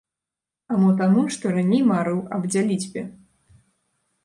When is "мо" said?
0.83-0.89